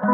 [0.00, 0.08] こ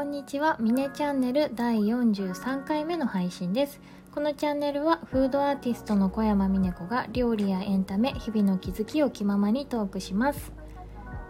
[0.00, 3.82] んにちは、ミネチャンネル第43回目の配信です。
[4.14, 10.50] このチャンネルはフードアーティストの小山美音子が料理やエンタメ、日々の気づきを気ままにトークします。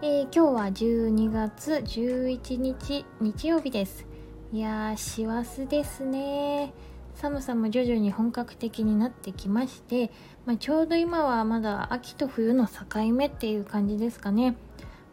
[0.02, 4.06] えー今日は12月11日日曜日です。
[4.52, 6.72] いやー、師走ですね。
[7.14, 10.10] 寒さも徐々に本格的になってきまして、
[10.46, 14.56] まあ、ちょうど今はまだ秋と冬の境目っていう感じですかね。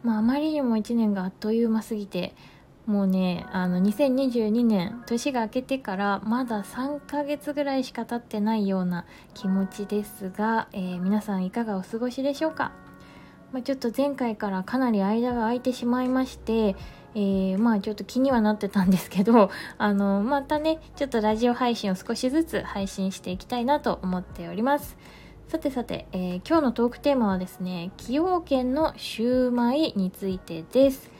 [0.02, 2.34] まあ、あまりにも1年があっという間すぎて、
[2.86, 12.72] もうね、あの、2022年、年が明けてから、まだ3ヶ月ぐらいしか経ってないような気持ちですが、えー皆さんいかがお過ごしでしょうか
[13.52, 16.76] まあ、ちょっと前回からかなり間が空いてしまいまして、
[17.14, 24.96] えーまあちょっと気にはなってたんですけど、 あの、またね、ちょっとラジオ配信を少しずつ配信していきたいなと思っております。
[25.48, 31.10] さてさて、えー今日のトークテーマはですね、崎陽軒のシューマイについてです。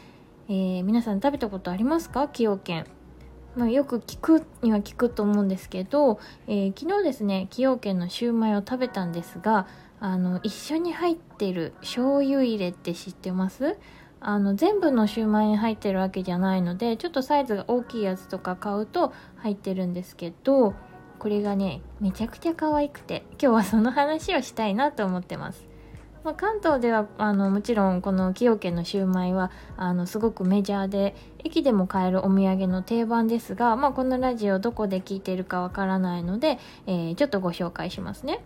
[0.48, 2.22] えー皆さん食べたことありますか？
[2.22, 2.84] 崎陽軒。
[3.56, 9.66] まあ、よく聞くには聞くと思うんですけど、えー昨日ですね崎陽軒のシューマイを食べたんですが
[9.98, 13.76] あの一緒に入ってる醤油入れって知ってます？
[14.20, 20.74] あの全部のシューマイに入ってるわけじゃないのでちょっとサイズが大きいやつとか買うと入ってるんですけど
[21.18, 25.70] これがねめちゃくちゃ可愛くて今日はその話をしたいなと思ってます
[26.24, 38.40] まあ、関東ではあのもちろんこの崎陽軒のシューマイはあのすごくメジャーで駅でも買えるお土産の定番ですが、まあ、このラジオどこで聞いてるかわからないので、えーちょっとご紹介しますね。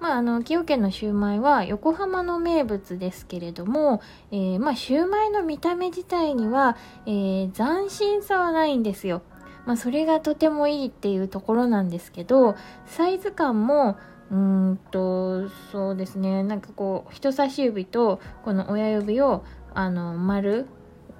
[0.00, 9.22] まあ、あの崎陽軒のシューマイは横浜の名物ですけれども、えーまあ、シューマイの見た目自体には、えー斬新さはないんですよ。
[9.66, 13.98] まあ、それがとてもいいっていうところなんですけどサイズ感も
[14.30, 19.44] うんとそうですねなんかこう人差し指とこの親指を
[19.74, 20.66] あの丸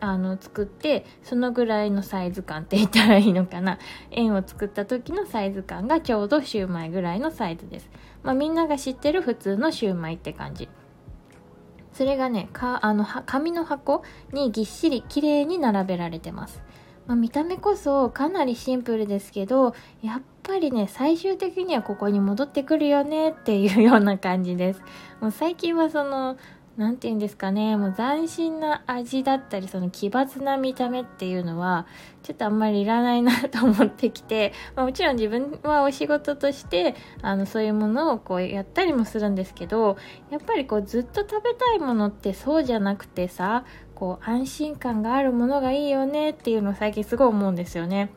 [0.00, 3.78] あの作ってそのぐらいのサイズ感って言ったらいいのかな。
[4.10, 7.88] 円を作った時のサイズ感がちょうどシューマイぐらいのサイズです、
[8.22, 10.68] まあ、みんなが知ってる普通のシューマイって感じ。
[11.92, 14.02] それがねかあの紙の箱
[14.32, 16.62] にぎっしり綺麗に並べられてます。
[17.06, 24.82] まあ、見た目こそかなりシンプルですけどやっぱりね最終的にはここに戻ってくるよねっていうような感じです。
[25.20, 26.36] もう最近はその
[26.76, 31.86] なんて言うんですかねもう斬新な味だったりその奇抜な見た目っていうのは
[32.22, 39.96] ちょっとあんまりいらないなと思ってきて、まあ、もちろん自分はお仕事としてあのそういうものをこうやったりもするんですけど
[40.30, 43.64] やっぱりこうずっと食べたいものってそうじゃなくてさ
[43.94, 48.10] こう安心感があるものがいいよねっていうのを最近すごい思うんですよね。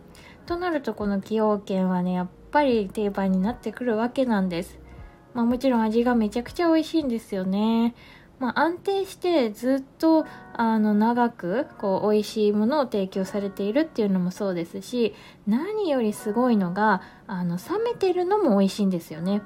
[0.46, 4.80] となるとこの崎陽軒はねやっぱり定番になってくるわけなんです。
[5.34, 7.96] まあもちろん味がめちゃくちゃ美味しいんですよね。
[8.40, 15.14] まあ安定してずっとあの長くこう美味しいものを提供されているっていうのもそうですし
[15.48, 19.42] 何よりすごいのがあの冷めてるのも美味しいんですよね。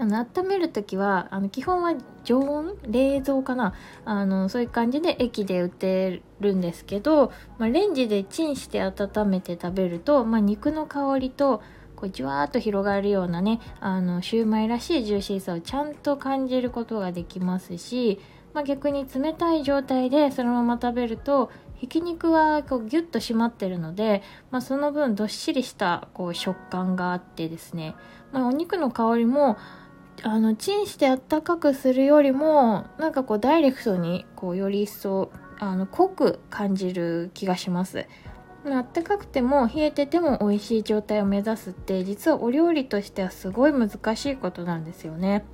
[0.00, 1.92] あの温める時はあの基本は
[2.22, 11.62] 常温冷蔵かなあのそういう感じで駅で売ってるんですけど、まあ、レンジでチンして温めて食べると、まあ、肉の香りと
[11.98, 18.20] こうじわーっと広がるようなねあのシューマイらしいジューシーさをちゃんと感じることができますし、
[18.54, 24.22] まあ、逆に冷たい状態でそのまま食べるとひき肉はこうギュッと締まってるので、
[24.52, 27.96] まあ、その分どっしりしたこう食感があってですね、
[28.32, 29.56] まあ、お肉の香りも
[30.22, 38.06] あのチンしてあったかくするよりもなんかこうダイレクトにこうより一層あの濃く感じる気がします。
[38.76, 45.44] あったかくても冷えてても美味しい状態を目指すって実はお料理としてはすごい難しいことなんですよね、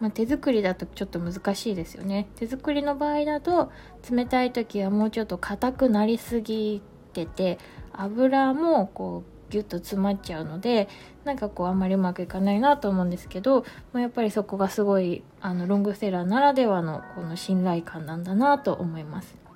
[0.00, 3.72] まあ、手作りだとちょっと難しいですよね手作りの場合だと
[4.10, 7.58] 冷たい時はもうちょっと硬くなりすぎてて
[7.92, 10.88] 油もこうギュッと詰まっちゃうので
[11.24, 19.47] なんかこうあんまりうまくいかないなと思うんですけど、まあ、やっぱりそこがすごいあのロングセラーならではのこの信頼感なんだなと思います。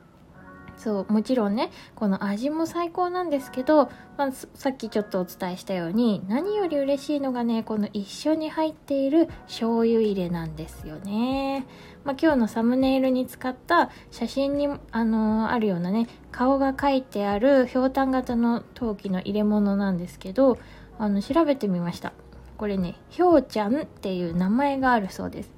[0.76, 11.66] そうもちろんねこの味も最高なんですけど、まあ、さっきちょっとお伝えしたように何より嬉しいのがねこの一緒に入っている醤油入れなんですよね。
[12.04, 20.58] まあ、今日のサムネイルに使った写真に、あのーあるようなね顔が描いてあるひょうたん型の陶器の入れ物なんですけど
[20.98, 22.12] あの調べてみました。
[22.56, 25.52] これねひょうちゃんっていう名前があるそうです。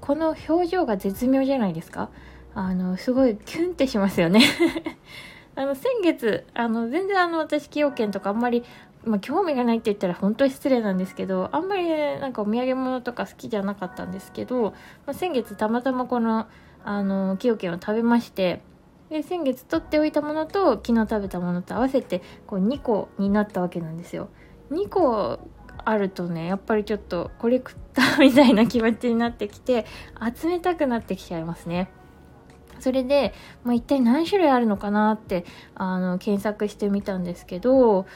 [0.00, 2.10] この表情が絶妙じゃないですか？
[2.58, 4.40] あのすごいキュンってしますよね
[5.54, 8.64] あの先月あの全然あの私崎陽軒とかあんまり
[9.04, 14.72] まあ、興味がないって言ったら本当に失礼なんですけどあんまり、ね、なんかお土産物とか好きじゃなかったんですけど、ま
[15.06, 16.48] あ、先月たまたまこの
[16.84, 18.60] あの崎陽軒を食べまして
[19.08, 24.28] で先月取っておいたものと昨日食べたものと合わせてこう2個になったわけなんですよ。
[24.72, 25.38] 2個
[25.84, 29.86] あるとねやっぱりちょっとコレクターみたいな気持ちになってきて
[30.36, 31.88] 集めたくなってきちゃいますね。
[32.80, 33.34] それで、
[33.64, 35.44] まあ、一体何種類あるのかなって
[35.74, 38.06] あの検索してみたんですけど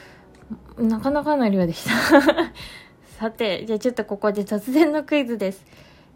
[0.77, 2.21] なかなかの量でした。
[3.19, 5.65] さてじゃあちょっとここで突然のクイズです、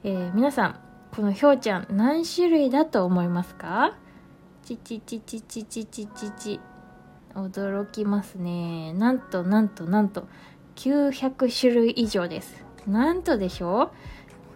[0.03, 0.79] えー、皆さん
[1.15, 3.95] このひょうちゃん何種類だと思いますか？
[4.63, 6.59] ちちちちちちちちち
[7.33, 8.93] 驚きますね。
[8.93, 10.27] なんとなんとなんと
[10.75, 12.65] 900種類以上です。
[12.87, 13.91] なんとでしょう？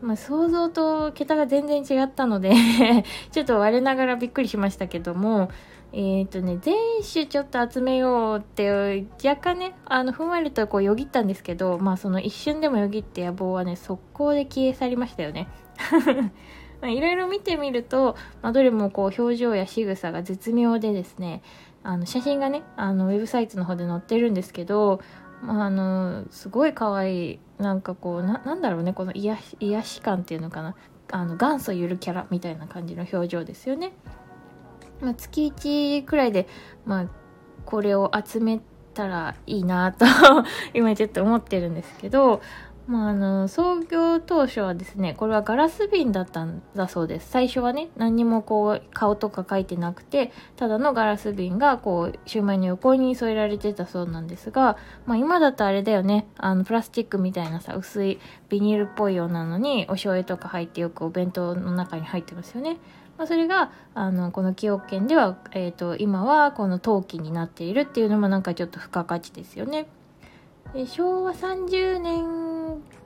[0.01, 2.51] まあ、想像と桁が全然違ったので
[3.31, 5.49] ちょっと我ながらびっくりしましたけども、
[5.93, 15.47] えっ、ー、とね、全種ちょっと集めようって、若干ね、あの、ふんわりとこうよぎったんですけど、まあその一瞬でもよぎって野望はね、速攻で消え去りましたよね。
[16.83, 21.43] いろいろ見てみると、まあ、どれもこう表情や仕草が絶妙でですね、
[21.83, 25.01] あの写真がね、あのウェブサイトの方で載ってるんですけど、
[25.43, 30.75] まあ、あのすごい可愛いなんかこうななんだろうねこの癒し癒し感っていうのかな
[31.11, 33.93] あの元祖ゆるキャラみたいな感じの表情ですよね。
[35.01, 36.47] まあ、月1くらいで、
[36.85, 37.05] まあ、
[37.65, 38.61] これを集め
[38.93, 40.05] たらいいなと
[40.73, 42.41] 今ちょっと思ってるんですけど、
[42.87, 47.29] まあ、あの創業当初はですねこれはガラス瓶だったんだそうです。
[47.29, 56.27] 最初はね何にもこう顔とか書いてなくてただのガラス瓶がこうシューマイの横に添えられてたそうなんですが、まあ、今だとあれだよね。
[56.37, 58.19] あのプラスチックみたいなさ薄い
[58.49, 62.77] ビニールっぽいようなのにお醤油とか入ってよくお弁当の中に入ってますよね。
[63.17, 69.87] まあ、それがあのこの崎陽軒では、えーと、今はこの陶器になっているっていうのもなんかちょっと付加価値ですよね。
[70.73, 72.50] で昭和30年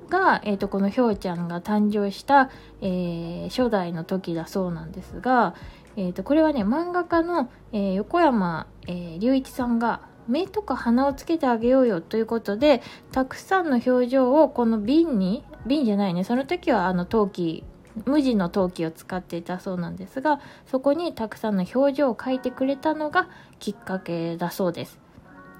[0.10, 2.50] が、えーと、このひょうちゃんが誕生した、
[2.82, 5.56] えー、初代の時だそうなんですが、
[5.98, 12.82] えーと、これはね漫画家の、えー、横山隆、えー、一さんが目とか鼻をつけてあげようよということで
[13.12, 17.64] たくさんの表情をこの瓶に瓶じゃないねその時はあの陶器
[18.06, 23.30] 無地の陶器を使っていたそうなんですがそこにたくさんの表情を描いてくれたのが
[23.60, 25.05] きっかけだそうです。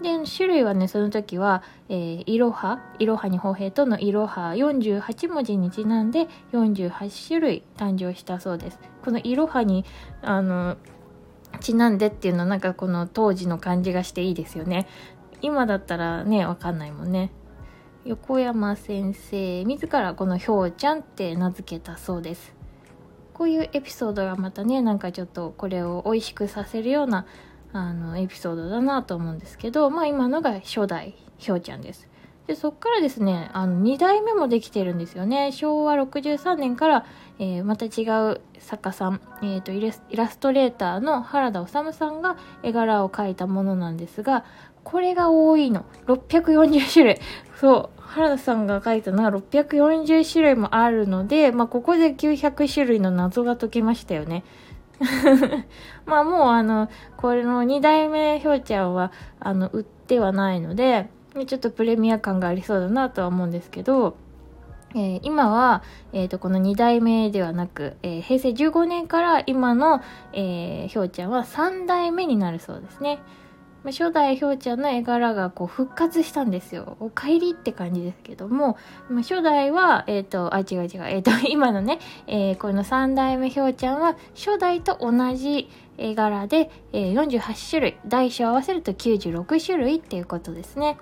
[0.02, 8.80] で種類はねその時は、えー、いろはいろはに歩兵とのいろは48文字にちなんで48種類誕生したそうです。
[9.04, 9.86] このいろはに
[10.22, 10.78] あの
[11.62, 14.88] ちなんでっていうのはなんかこの当時の感じがしていいですよね。
[15.42, 17.32] 今だったらねわかんないもんね。
[18.04, 22.54] 横山先生自らこのひょうちゃんって名付けたそうです。
[23.34, 27.26] こういうエピソードがまたねなんかちょっとこれを美味しくさせるような
[27.76, 32.08] あのエピソードだなと思うんですけどまあ今のが初代ひょうちゃんです。
[32.48, 35.52] でそっからですねあの2代目もできてるんですよね。
[35.52, 37.06] 昭和63年から、
[37.38, 39.82] えー、また違う作家さん、えーと、イ
[40.16, 44.46] ラストレーターの原田治さんが絵柄を描いたものなんですが
[44.86, 45.84] これが多いの。
[46.06, 47.20] 640種類。
[47.60, 48.02] そう。
[48.02, 54.44] 原田さんが書いたのは640種類もあるので、まあ、ここで900種類の謎が解けましたよね。
[56.06, 61.10] まあもうあの、これの2代目ひょうちゃんは、あの、売ってはないので、
[61.48, 64.16] ちょっとプレミア感がありそうだなとは思うんですけど、
[64.96, 65.84] えー、今は、
[66.14, 73.20] えー、とこの2代目ではなく、えー、平成15年から今の、えー、ひょうちゃんは3代目になるそうですね。
[73.86, 76.98] ま初代ひょうちゃんの絵柄がこう復活したんですよ。
[77.00, 78.78] お帰りって感じですけども、
[79.12, 90.98] ま初代は、えっ、ー、と、あ、違う違う、えっ、ー、と、 今のね、えー、この3代目ひょうちゃんは初代と同じ絵柄で、え48種類、大小合わせると96種類っていうことですね。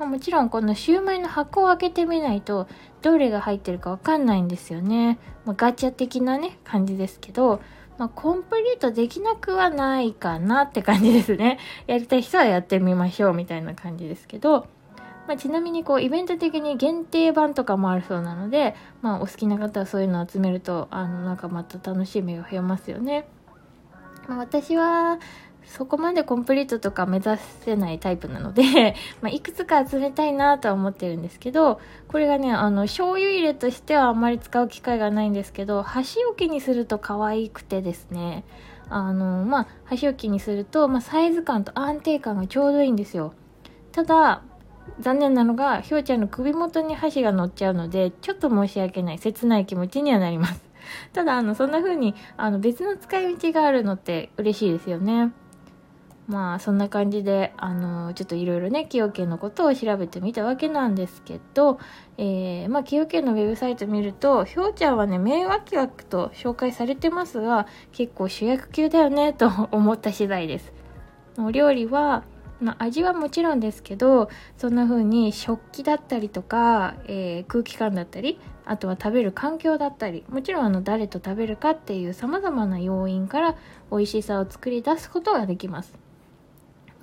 [0.00, 2.66] まあ、もちろんこのシューマイの箱を開けてみないと
[3.00, 5.20] どれが入ってるかわかんないんですよね。
[5.44, 7.60] まあ、ガチャ的なね、感じですけど、
[7.98, 11.58] まあ、コンプリートできなくはないかなって感じですね。
[11.86, 14.66] やりたい人はやってみましょうみたいな感じですけど、
[15.26, 23.26] まあ、ちなみにこうイベント的に限定版とかもあるそうなので、まあ、お好きな方はそういうのを集めるとあのなんかまた楽しみが増えますよね。
[24.28, 25.18] まあ、私は
[25.76, 38.44] そこまでコンプリートとか目指せないタイプなので まあ、いくつか集めたいなとは思ってるんですけど、これがね、あの、醤油入れとしてはあんまり使う機会がないんですけど、箸置きにすると可愛くてですね、
[38.88, 43.32] あの、まあ、箸置きにすると、まあ、サイズ感と安定感がちょうどいいんですよ。
[43.90, 44.42] ただ、
[45.00, 50.62] 残念なのが、ひょうちゃんの首元に箸が乗っちゃうので、ちょっと申し訳ない、切ない気持ちにはなります。
[51.12, 55.32] ただ、あの、そんな風に、あの、別の使い道があるのって嬉しいですよね。
[56.26, 61.78] まあそんな感じであのちょっといろいろね崎陽軒のことを調べてみたわけなんですけど、
[62.16, 70.72] えー、まあ崎陽軒のウェブサイト見るとひょうちゃんはね名脇役と紹介されてますが結構主役級だよねと思った次第です。
[71.36, 72.24] お料理は
[72.60, 83.56] まあ、味はもちろんですけどそんな風に食器だったりとか、えー、空気感だったりあとは食べる環境だったりもちろんあの誰と食べるかっていうさまざまな要因から
[83.90, 86.03] 美味しさを作り出すことができます。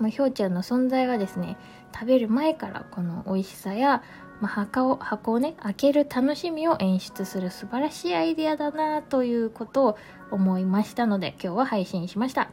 [0.02, 1.58] まあ、ひょうちゃんの存在がですね
[1.94, 4.04] 食べる前からこの美味しさや、
[4.42, 9.98] まあ、箱を箱をね開ける楽しみを演出する素晴らしいアイデアだなということを
[10.32, 12.50] 思いましたので今日は配信しました。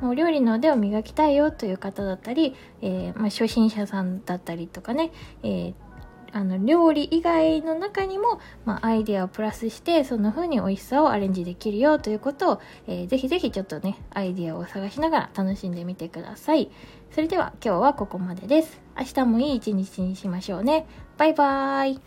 [0.00, 5.10] もう料理の腕を磨きたいよという方だったり、えー、まあ、初心者さんだったりとかね、
[5.42, 5.85] えー
[6.36, 16.70] あの料理以外の中にも、まあ、アイデアをプラスしてそんな風に美味しさをアレンジできるよということを、えー、ぜひぜひちょっとねアイデアを探しながら楽しんでみてください。
[17.10, 18.82] それでは今日はここまでです。
[18.98, 20.86] 明日もいい一日にしましょうね。
[21.16, 22.00] バイバーイ。